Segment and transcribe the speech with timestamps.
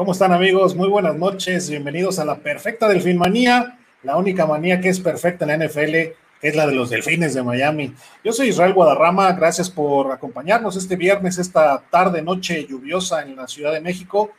[0.00, 0.74] ¿Cómo están amigos?
[0.74, 1.68] Muy buenas noches.
[1.68, 5.94] Bienvenidos a la perfecta Delfinmanía, la única manía que es perfecta en la NFL
[6.40, 7.92] es la de los Delfines de Miami.
[8.24, 13.46] Yo soy Israel Guadarrama, gracias por acompañarnos este viernes, esta tarde, noche lluviosa en la
[13.46, 14.30] Ciudad de México.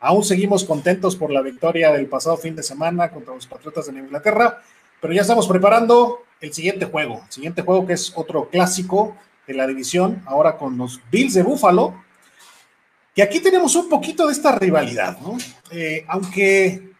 [0.00, 4.00] Aún seguimos contentos por la victoria del pasado fin de semana contra los Patriotas de
[4.00, 4.62] Inglaterra,
[5.02, 9.14] pero ya estamos preparando el siguiente juego, el siguiente juego que es otro clásico
[9.46, 12.03] de la división, ahora con los Bills de Buffalo,
[13.14, 15.38] que aquí tenemos un poquito de esta rivalidad, ¿no?
[15.70, 16.92] Eh, aunque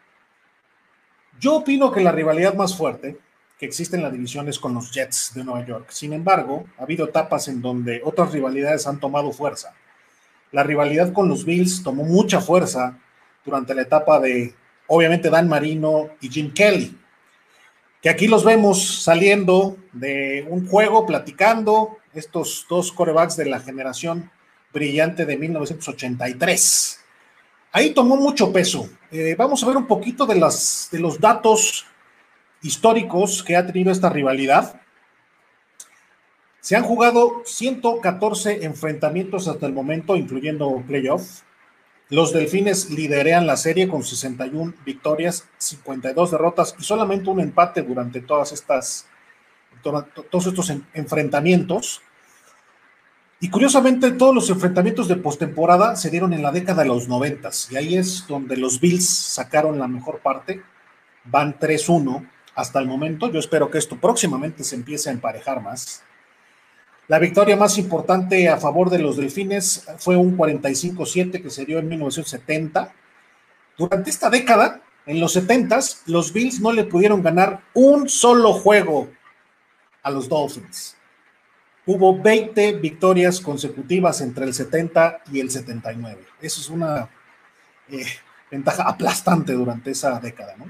[1.41, 3.19] yo opino que la rivalidad más fuerte
[3.59, 5.87] que existe en la división es con los Jets de Nueva York.
[5.91, 9.75] Sin embargo, ha habido etapas en donde otras rivalidades han tomado fuerza.
[10.53, 12.99] La rivalidad con los Bills tomó mucha fuerza
[13.45, 14.55] durante la etapa de,
[14.87, 16.97] obviamente, Dan Marino y Jim Kelly,
[18.01, 24.31] que aquí los vemos saliendo de un juego, platicando, estos dos corebacks de la generación
[24.75, 27.01] brillante de 1983.
[27.73, 28.91] Ahí tomó mucho peso.
[29.11, 31.87] Eh, vamos a ver un poquito de, las, de los datos
[32.63, 34.81] históricos que ha tenido esta rivalidad.
[36.61, 41.43] Se han jugado 114 enfrentamientos hasta el momento, incluyendo playoff.
[42.11, 48.21] Los Delfines liderean la serie con 61 victorias, 52 derrotas y solamente un empate durante
[48.21, 49.07] todas estas,
[49.83, 52.03] todos estos enfrentamientos.
[53.45, 57.71] Y curiosamente, todos los enfrentamientos de postemporada se dieron en la década de los noventas,
[57.71, 60.63] y ahí es donde los Bills sacaron la mejor parte.
[61.27, 63.31] Van 3-1 hasta el momento.
[63.31, 66.03] Yo espero que esto próximamente se empiece a emparejar más.
[67.07, 71.79] La victoria más importante a favor de los Delfines fue un 45-7 que se dio
[71.79, 72.95] en 1970.
[73.77, 79.11] Durante esta década, en los 70 los Bills no le pudieron ganar un solo juego
[80.03, 80.94] a los Dolphins.
[81.87, 86.25] Hubo 20 victorias consecutivas entre el 70 y el 79.
[86.41, 87.09] Eso es una
[87.89, 88.07] eh,
[88.51, 90.67] ventaja aplastante durante esa década, ¿no?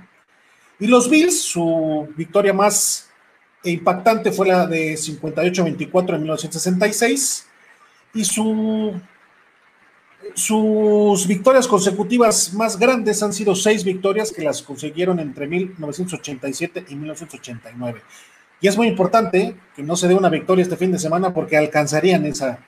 [0.79, 3.09] Y los Bills, su victoria más
[3.63, 7.47] impactante fue la de 58-24 en 1966
[8.15, 9.01] y su,
[10.35, 16.95] sus victorias consecutivas más grandes han sido seis victorias que las consiguieron entre 1987 y
[16.97, 18.03] 1989.
[18.65, 21.59] Y es muy importante que no se dé una victoria este fin de semana porque
[21.59, 22.61] alcanzarían esa,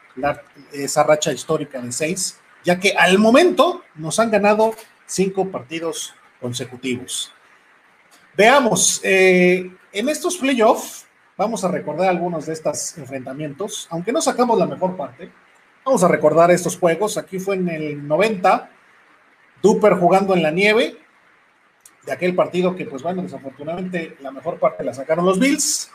[0.71, 4.75] esa racha histórica de seis, ya que al momento nos han ganado
[5.07, 7.33] cinco partidos consecutivos.
[8.37, 14.59] Veamos, eh, en estos playoffs vamos a recordar algunos de estos enfrentamientos, aunque no sacamos
[14.59, 15.33] la mejor parte.
[15.83, 17.17] Vamos a recordar estos juegos.
[17.17, 18.71] Aquí fue en el 90,
[19.63, 20.99] Duper jugando en la nieve,
[22.07, 25.91] de aquel partido que, pues bueno, desafortunadamente la mejor parte la sacaron los Bills.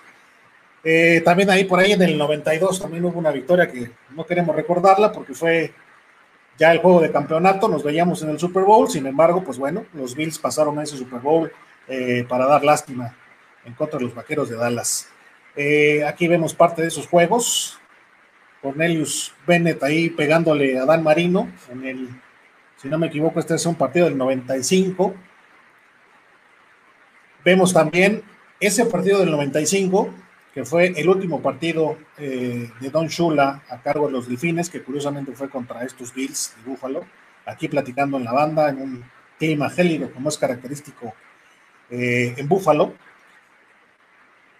[0.83, 4.55] Eh, también ahí por ahí en el 92 también hubo una victoria que no queremos
[4.55, 5.71] recordarla porque fue
[6.57, 9.85] ya el juego de campeonato, nos veíamos en el Super Bowl, sin embargo, pues bueno,
[9.93, 11.51] los Bills pasaron a ese Super Bowl
[11.87, 13.15] eh, para dar lástima
[13.63, 15.07] en contra de los Vaqueros de Dallas.
[15.55, 17.79] Eh, aquí vemos parte de esos juegos.
[18.61, 22.09] Cornelius Bennett ahí pegándole a Dan Marino en el,
[22.77, 25.15] si no me equivoco, este es un partido del 95
[27.43, 28.21] Vemos también
[28.59, 30.09] ese partido del 95,
[30.53, 34.83] que fue el último partido eh, de Don Shula a cargo de los Delfines, que
[34.83, 37.05] curiosamente fue contra estos Bills de Búfalo,
[37.45, 39.03] aquí platicando en la banda, en un
[39.39, 41.13] clima gélido, como es característico
[41.89, 42.93] eh, en Búfalo.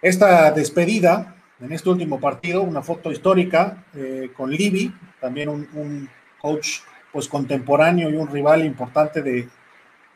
[0.00, 6.08] Esta despedida en este último partido, una foto histórica eh, con Libby, también un,
[6.40, 6.80] coach
[7.12, 9.48] pues contemporáneo y un rival importante de,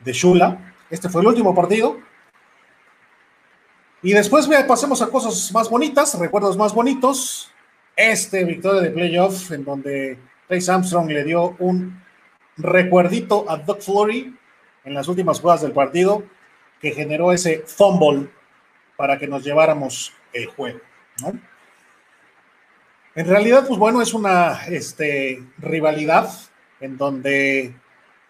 [0.01, 0.73] de Shula.
[0.89, 2.01] Este fue el último partido,
[4.07, 7.51] y después pasemos a cosas más bonitas, recuerdos más bonitos.
[7.93, 10.17] Este victoria de playoff en donde
[10.47, 12.01] Trace Armstrong le dio un
[12.55, 14.33] recuerdito a Doug Flory
[14.85, 16.23] en las últimas jugadas del partido
[16.79, 18.29] que generó ese fumble
[18.95, 20.79] para que nos lleváramos el juego,
[23.13, 26.29] En realidad, pues bueno, es una este, rivalidad
[26.79, 27.75] en donde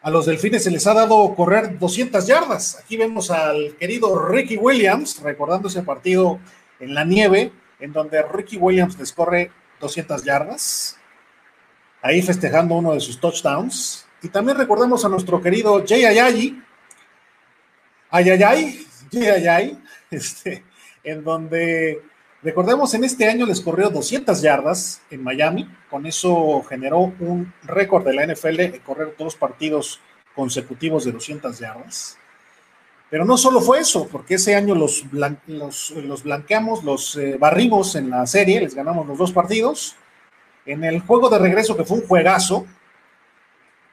[0.02, 2.78] a los delfines se les ha dado correr 200 yardas.
[2.80, 6.40] Aquí vemos al querido Ricky Williams, recordando ese partido
[6.80, 10.98] en la nieve, en donde Ricky Williams les corre 200 yardas,
[12.02, 14.08] ahí festejando uno de sus touchdowns.
[14.22, 16.62] Y también recordamos a nuestro querido Jay Ayayi,
[18.10, 19.78] Ayayay, Jay
[20.12, 20.64] este,
[21.04, 22.02] en donde
[22.44, 28.06] Recordemos, en este año les corrió 200 yardas en Miami, con eso generó un récord
[28.06, 30.00] de la NFL de correr dos partidos
[30.36, 32.18] consecutivos de 200 yardas.
[33.10, 38.28] Pero no solo fue eso, porque ese año los, blanqueamos, los eh, barrimos en la
[38.28, 39.96] serie, les ganamos los dos partidos.
[40.66, 42.68] En el juego de regreso, que fue un juegazo,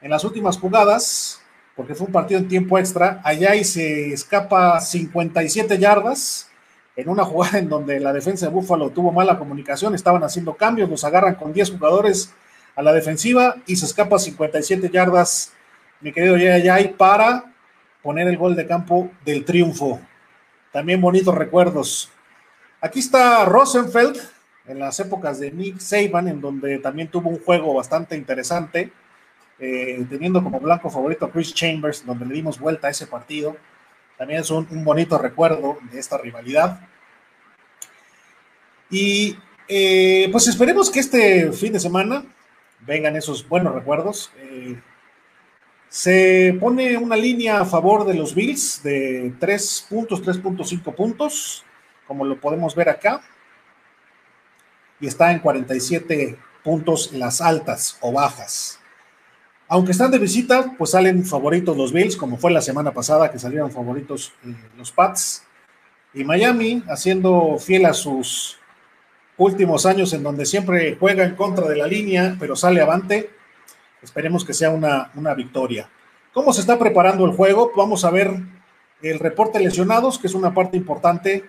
[0.01, 1.41] en las últimas jugadas,
[1.75, 3.21] porque fue un partido en tiempo extra.
[3.23, 6.51] Allá y se escapa 57 yardas
[6.95, 10.89] en una jugada en donde la defensa de Búfalo tuvo mala comunicación, estaban haciendo cambios,
[10.89, 12.33] los agarran con 10 jugadores
[12.75, 15.53] a la defensiva y se escapa 57 yardas,
[16.01, 17.53] mi querido Yayay, para
[18.01, 19.99] poner el gol de campo del triunfo.
[20.71, 22.11] También bonitos recuerdos.
[22.81, 24.17] Aquí está Rosenfeld,
[24.67, 28.91] en las épocas de Nick Saban, en donde también tuvo un juego bastante interesante,
[29.59, 33.55] eh, teniendo como blanco favorito a Chris Chambers, donde le dimos vuelta a ese partido.
[34.17, 36.79] También es un, bonito recuerdo de esta rivalidad.
[38.89, 42.25] Y eh, pues esperemos que este fin de semana
[42.81, 44.31] vengan esos buenos recuerdos.
[44.37, 44.79] Eh,
[45.89, 51.63] se pone una línea a favor de los Bills de 3 puntos, 3.5 puntos,
[52.07, 53.21] como lo podemos ver acá
[54.99, 58.79] y está en 47 puntos las altas o bajas.
[59.67, 63.39] Aunque están de visita, pues salen favoritos los Bills, como fue la semana pasada que
[63.39, 65.43] salieron favoritos eh, los Pats.
[66.13, 68.57] Y Miami, haciendo fiel a sus
[69.37, 73.31] últimos años en donde siempre juega en contra de la línea, pero sale avante,
[74.01, 75.89] esperemos que sea una, una victoria.
[76.33, 77.71] ¿Cómo se está preparando el juego?
[77.75, 78.31] Vamos a ver
[79.01, 81.43] el reporte lesionados, que es una parte importante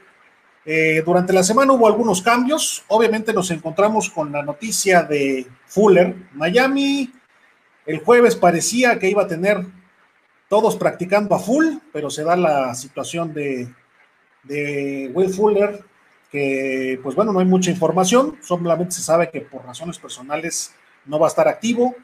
[0.69, 2.84] eh, durante la semana hubo algunos cambios.
[2.88, 6.16] Obviamente nos encontramos con la noticia de Fuller.
[6.32, 7.12] Miami
[7.86, 9.64] el jueves parecía que iba a tener
[10.48, 13.68] todos practicando a full, pero se da la situación de,
[15.12, 15.84] Will Fuller,
[16.30, 20.74] que pues bueno, no hay mucha información, solamente se sabe que por razones personales
[21.04, 21.94] no va a estar activo.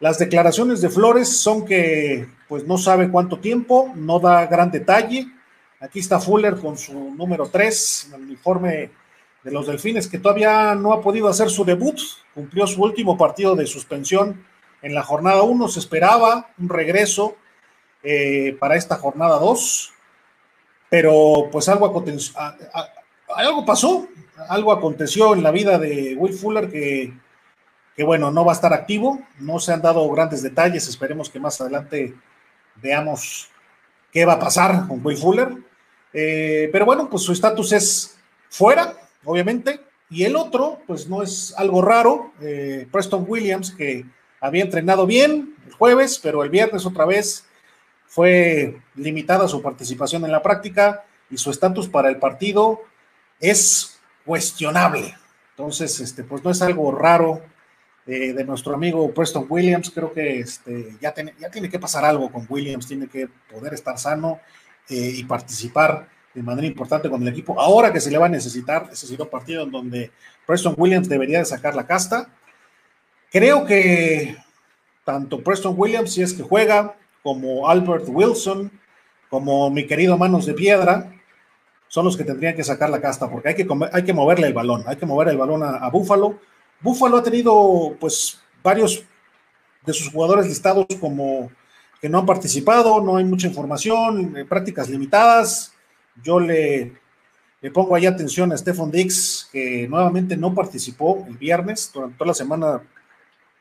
[0.00, 5.26] Las declaraciones de Flores son que pues no sabe cuánto tiempo, no da gran detalle,
[5.80, 8.90] Aquí está Fuller con su número 3 en el uniforme
[9.44, 12.00] de los Delfines, que todavía no ha podido hacer su debut.
[12.34, 14.44] Cumplió su último partido de suspensión
[14.82, 15.68] en la jornada 1.
[15.68, 17.36] Se esperaba un regreso
[18.02, 19.92] eh, para esta jornada 2,
[20.88, 22.04] pero pues algo,
[23.34, 24.08] algo pasó,
[24.48, 27.12] algo aconteció en la vida de Will Fuller que,
[27.96, 29.20] que, bueno, no va a estar activo.
[29.38, 30.88] No se han dado grandes detalles.
[30.88, 32.14] Esperemos que más adelante
[32.76, 33.50] veamos
[34.12, 35.48] qué va a pasar con Will Fuller.
[36.12, 38.94] Eh, pero bueno, pues su estatus es fuera,
[39.24, 39.80] obviamente.
[40.10, 42.32] Y el otro, pues no es algo raro.
[42.40, 44.06] Eh, Preston Williams, que
[44.40, 47.44] había entrenado bien el jueves, pero el viernes otra vez
[48.06, 52.82] fue limitada su participación en la práctica y su estatus para el partido
[53.40, 55.14] es cuestionable.
[55.50, 57.42] Entonces, este, pues no es algo raro
[58.06, 59.90] eh, de nuestro amigo Preston Williams.
[59.90, 63.98] Creo que este, ya, ya tiene que pasar algo con Williams, tiene que poder estar
[63.98, 64.40] sano
[64.88, 67.60] eh, y participar de manera importante con el equipo.
[67.60, 70.10] Ahora que se le va a necesitar, ese un partido en donde
[70.46, 72.30] Preston Williams debería de sacar la casta.
[73.30, 74.36] Creo que
[75.04, 78.70] tanto Preston Williams, si es que juega, como Albert Wilson,
[79.28, 81.12] como mi querido Manos de Piedra,
[81.88, 84.54] son los que tendrían que sacar la casta, porque hay que, hay que moverle el
[84.54, 86.38] balón, hay que mover el balón a, a Buffalo.
[86.80, 89.04] Buffalo ha tenido, pues, varios
[89.84, 91.50] de sus jugadores listados como
[92.00, 95.72] que no han participado, no hay mucha información, eh, prácticas limitadas.
[96.22, 96.92] Yo le,
[97.60, 102.28] le pongo ahí atención a Stefan Dix, que nuevamente no participó el viernes, durante toda
[102.28, 102.82] la semana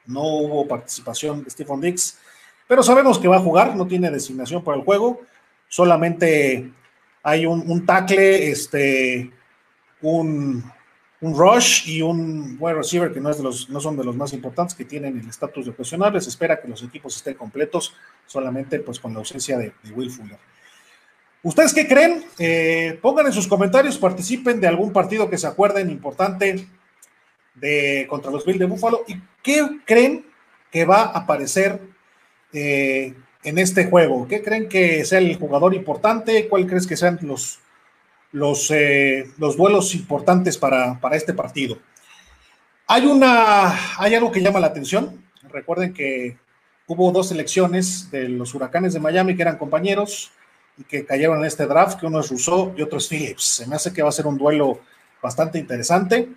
[0.07, 2.17] no hubo participación de Stephen Dix,
[2.67, 5.21] pero sabemos que va a jugar, no tiene designación para el juego,
[5.67, 6.71] solamente
[7.23, 9.31] hay un, tackle, este,
[10.01, 10.63] un,
[11.21, 14.15] un rush y un wide receiver que no, es de los, no son de los
[14.15, 16.27] más importantes que tienen el estatus de cuestionables.
[16.27, 17.93] espera que los equipos estén completos,
[18.25, 20.37] solamente pues con la ausencia de, Will Fuller.
[21.43, 22.25] ¿Ustedes qué creen?
[22.39, 26.67] Eh, pongan en sus comentarios, participen de algún partido que se acuerden importante
[27.59, 30.25] de contra los Bills de Buffalo y qué creen
[30.71, 31.79] que va a aparecer
[32.53, 34.27] eh, en este juego.
[34.27, 36.47] ¿Qué creen que sea el jugador importante?
[36.47, 37.59] ¿Cuál crees que sean los,
[38.31, 41.77] los, eh, los vuelos importantes para, este partido.
[42.87, 45.23] Hay, una, hay algo que llama la atención.
[45.51, 46.37] Recuerden que
[46.87, 50.31] hubo dos selecciones de los huracanes de Miami que eran compañeros
[50.77, 53.43] y que cayeron en este draft, que uno es Rousseau y otro es Phillips.
[53.43, 54.79] Se me hace que va a ser un duelo
[55.21, 56.29] bastante interesante.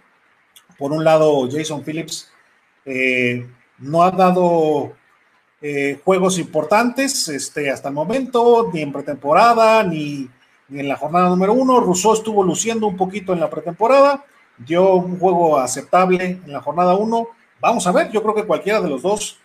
[0.79, 2.31] Por un lado, Jason Phillips
[2.85, 3.47] eh,
[3.79, 4.93] no ha dado
[5.63, 10.29] eh, juegos importantes este, hasta el momento, ni en pretemporada, ni
[10.71, 11.81] en la jornada número uno.
[11.81, 14.25] Rousseau estuvo luciendo un poquito en la pretemporada,
[14.59, 17.29] dio un juego aceptable en la jornada uno.
[17.61, 19.39] Vamos a ver, yo creo que cualquiera de los dos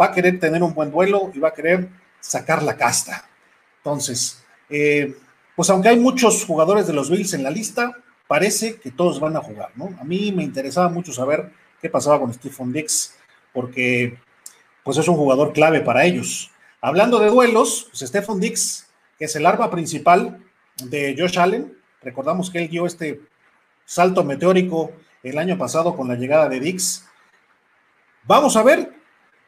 [0.00, 1.88] va a querer tener un buen duelo y va a querer
[2.20, 3.24] sacar la casta.
[3.78, 5.16] Entonces, eh,
[5.56, 7.96] pues aunque hay muchos jugadores de los Bills en la lista,
[8.30, 9.90] parece que todos van a jugar, ¿no?
[10.00, 11.50] A mí me interesaba mucho saber
[11.82, 13.16] qué pasaba con Stephen Dix,
[13.52, 14.20] porque
[14.84, 16.52] pues es un jugador clave para ellos.
[16.80, 20.38] Hablando de duelos, pues Stephen Dix, que es el arma principal
[20.76, 23.20] de Josh Allen, recordamos que él dio este
[23.84, 24.92] salto meteórico
[25.24, 27.08] el año pasado con la llegada de Dix.
[28.28, 28.92] Vamos a ver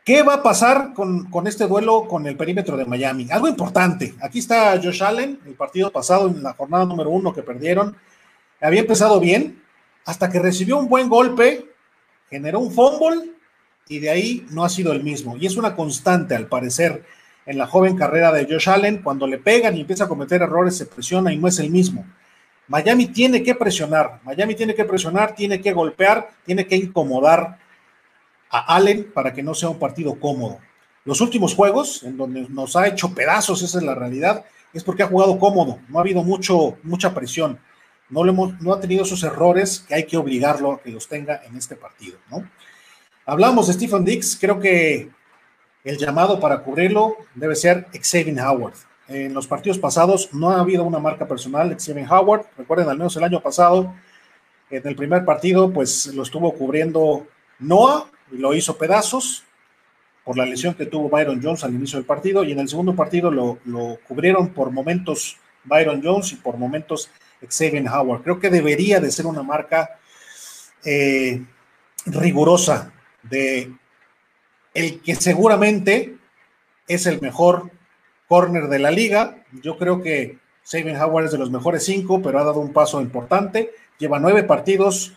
[0.03, 3.29] qué va a pasar con, con, este duelo con el perímetro de Miami.
[3.31, 4.17] Algo importante.
[4.21, 7.97] Aquí está Josh Allen, el partido pasado en la jornada número uno que perdieron.
[8.62, 9.61] Había empezado bien
[10.04, 11.66] hasta que recibió un buen golpe,
[12.31, 13.33] generó un fumble
[13.88, 15.37] y de ahí no ha sido el mismo.
[15.37, 17.04] Y es una constante, al parecer,
[17.45, 19.02] en la joven carrera de Josh Allen.
[19.02, 22.07] Cuando le pegan y empieza a cometer errores, se presiona y no es el mismo.
[22.69, 27.59] Miami tiene que presionar, Miami tiene que presionar, tiene que golpear, tiene que incomodar
[28.49, 30.59] a Allen para que no sea un partido cómodo.
[31.04, 35.02] Los últimos juegos, en donde nos ha hecho pedazos, esa es la realidad, es porque
[35.02, 37.59] ha jugado cómodo, no ha habido mucho, mucha presión,
[38.12, 41.57] no, no ha tenido esos errores que hay que obligarlo a que los tenga en
[41.57, 42.49] este partido, ¿no?
[43.25, 45.09] Hablamos de Stephen Dix, creo que
[45.85, 48.75] el llamado para cubrirlo debe ser Xavier Howard.
[49.09, 52.47] En los partidos pasados no ha habido una marca personal Xavier Howard.
[52.57, 53.95] Recuerden, al menos el año pasado,
[54.71, 57.26] en el primer partido, pues lo estuvo cubriendo
[57.59, 59.45] Noah y lo hizo pedazos
[60.25, 62.45] por la lesión que tuvo Byron Jones al inicio del partido.
[62.45, 63.59] Y en el segundo partido lo,
[64.09, 67.11] cubrieron por momentos Byron Jones y por momentos
[67.49, 68.23] Xavier Howard.
[68.23, 69.99] Creo que debería de ser una marca
[70.85, 71.43] eh,
[72.07, 73.73] rigurosa de
[74.75, 76.17] el que seguramente
[76.89, 77.71] es el mejor
[78.29, 79.45] corner de la liga.
[79.63, 83.01] Yo creo que Sabin Howard es de los mejores cinco, pero ha dado un paso
[83.01, 83.71] importante.
[83.99, 85.13] Lleva nueve partidos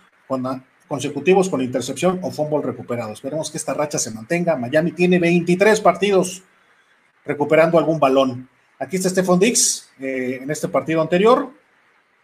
[0.88, 3.14] consecutivos con intercepción o fumble recuperado.
[3.14, 4.56] Esperemos que esta racha se mantenga.
[4.56, 6.44] Miami tiene 23 partidos
[7.26, 8.50] recuperando algún balón.
[8.80, 11.50] Aquí está Stephon Dix eh, en este partido anterior.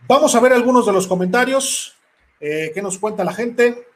[0.08, 1.96] Vamos a ver algunos de los comentarios.
[2.40, 3.88] Eh, ¿Qué nos cuenta la gente?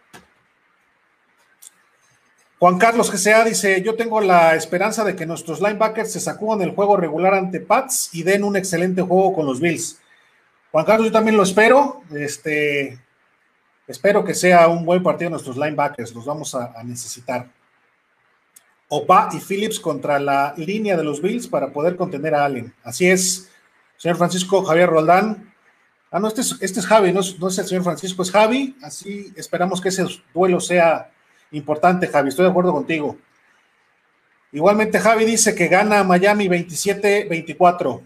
[2.60, 6.74] Juan Carlos GCA dice, yo tengo la esperanza de que nuestros linebackers se sacudan el
[6.74, 10.00] juego regular ante Pats y den un excelente juego con los Bills.
[10.72, 12.02] Juan Carlos, yo también lo espero.
[12.14, 12.98] Este,
[13.88, 17.50] espero que sea un buen partido nuestros linebackers, los vamos a, necesitar.
[18.88, 22.74] Opa y Phillips contra la línea de los Bills para poder contener a Allen.
[22.84, 23.50] Así es,
[23.98, 25.55] señor Francisco Javier Roldán.
[26.15, 28.77] Ah, no, este es, este es Javi, no es el señor Francisco, es Javi.
[28.81, 31.12] Así esperamos que ese duelo sea
[31.51, 33.17] Importante, Javi, estoy de acuerdo contigo.
[34.51, 38.01] Igualmente, Javi dice que gana Miami 27-24.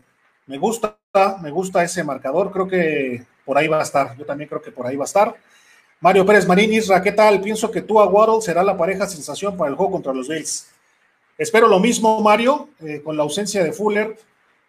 [0.48, 0.98] Me gusta,
[1.42, 2.52] me gusta ese marcador.
[2.52, 4.16] Creo que por ahí va a estar.
[4.18, 5.36] Yo también creo que por ahí va a estar.
[6.02, 7.42] Mario Pérez Marín, Isra, ¿qué tal?
[7.42, 10.70] Pienso que tú a Waddle será la pareja sensación para el juego contra los Bills.
[11.38, 14.18] Espero lo mismo, Mario, eh, con la ausencia de Fuller.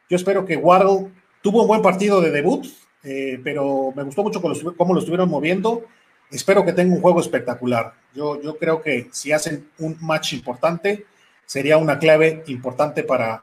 [0.08, 1.10] Yo espero que Waddle
[1.42, 2.66] tuvo un buen partido de debut,
[3.02, 5.84] eh, pero me gustó mucho cómo lo estuvieron moviendo
[6.30, 7.94] Espero que tenga un juego espectacular.
[8.14, 11.06] Yo, creo que si hacen un match importante,
[11.44, 13.42] sería una clave importante para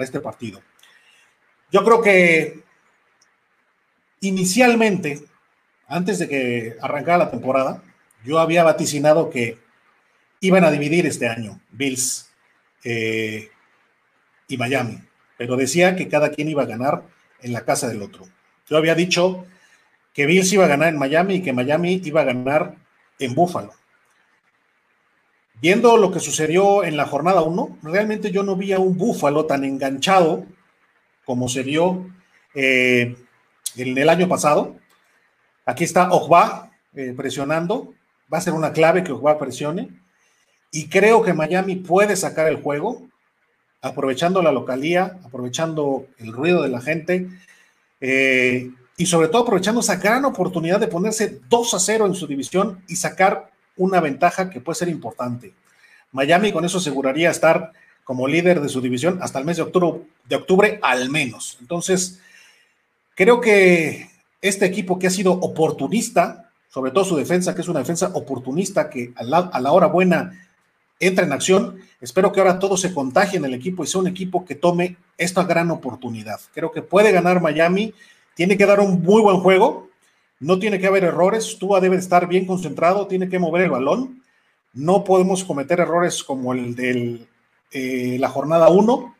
[0.00, 0.62] este partido.
[1.70, 2.62] Yo creo que
[4.20, 5.24] inicialmente,
[5.88, 7.82] antes de que arrancara la temporada,
[8.24, 9.58] yo había vaticinado que
[10.40, 12.30] iban a dividir este año Bills
[12.82, 13.50] eh,
[14.48, 15.02] y Miami,
[15.36, 17.02] pero decía que cada quien iba a ganar
[17.42, 18.26] en la casa del otro.
[18.68, 19.46] Yo había dicho
[20.12, 22.76] que Bills iba a ganar en Miami y que Miami iba a ganar
[23.18, 23.72] en Buffalo.
[25.60, 29.46] Viendo lo que sucedió en la jornada 1, realmente yo no vi a un Buffalo
[29.46, 30.44] tan enganchado
[31.24, 32.10] como se vio
[32.54, 33.16] eh,
[33.76, 34.76] en el año pasado.
[35.64, 37.94] Aquí está Ogba eh, presionando.
[38.32, 39.88] Va a ser una clave que Ogba presione.
[40.70, 43.02] Y creo que Miami puede sacar el juego,
[43.80, 47.28] aprovechando la localía, aprovechando el ruido de la gente.
[48.00, 52.26] Eh, y sobre todo aprovechando esa gran oportunidad de ponerse 2 a 0 en su
[52.26, 55.52] división y sacar una ventaja que puede ser importante.
[56.12, 57.72] Miami con eso aseguraría estar
[58.04, 61.58] como líder de su división hasta el mes de octubre, de octubre al menos.
[61.60, 62.20] Entonces,
[63.14, 64.10] creo que
[64.40, 68.88] este equipo que ha sido oportunista, sobre todo su defensa, que es una defensa oportunista
[68.88, 70.48] que a la, a la hora buena
[71.00, 74.06] entra en acción, espero que ahora todo se contagie en el equipo y sea un
[74.06, 76.40] equipo que tome esta gran oportunidad.
[76.52, 77.94] Creo que puede ganar Miami
[78.34, 79.88] tiene que dar un muy buen juego,
[80.40, 84.22] no tiene que haber errores, Tua debe estar bien concentrado, tiene que mover el balón,
[84.74, 87.26] no podemos cometer errores como el de
[87.72, 89.16] eh, la jornada 1,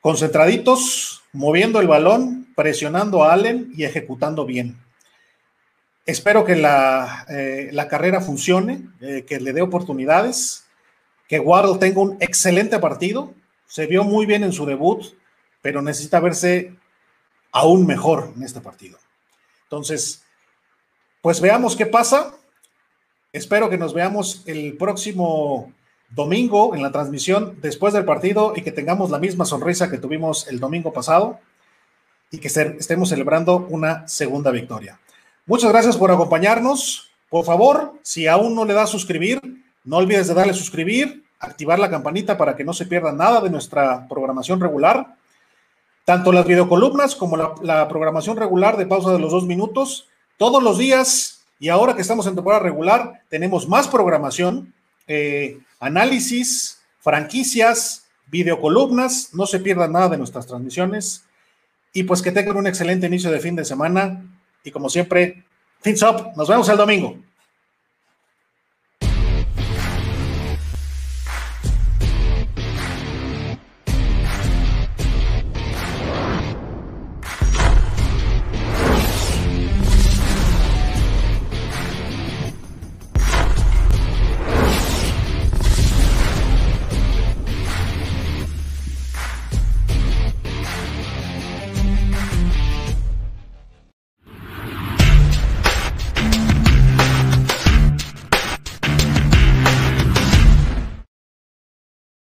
[0.00, 4.76] concentraditos, moviendo el balón, presionando a Allen y ejecutando bien.
[6.04, 10.64] Espero que la, eh, carrera funcione, eh, que le dé oportunidades,
[11.28, 13.32] que Waddle tenga un excelente partido.
[13.74, 15.02] Se vio muy bien en su debut,
[15.60, 16.76] pero necesita verse
[17.50, 19.00] aún mejor en este partido.
[19.64, 20.22] Entonces,
[21.20, 22.36] pues veamos qué pasa.
[23.32, 25.72] Espero que nos veamos el próximo
[26.08, 30.46] domingo en la transmisión después del partido y que tengamos la misma sonrisa que tuvimos
[30.46, 31.40] el domingo pasado
[32.30, 35.00] y que estemos celebrando una segunda victoria.
[35.46, 37.10] Muchas gracias por acompañarnos.
[37.28, 39.40] Por favor, si aún no le das suscribir,
[39.82, 43.50] no olvides de darle suscribir, activar la campanita para que no se pierda nada de
[43.50, 45.16] nuestra programación regular.
[46.04, 50.78] Tanto las videocolumnas como la, programación regular de pausa de los dos minutos, todos los
[50.78, 51.44] días.
[51.58, 54.74] Y ahora que estamos en temporada regular, tenemos más programación,
[55.06, 61.24] eh, análisis, franquicias, videocolumnas, no se pierdan nada de nuestras transmisiones.
[61.92, 64.24] Y pues que tengan un excelente inicio de fin de semana.
[64.64, 65.44] Y como siempre,
[65.80, 67.16] fins up, nos vemos el domingo.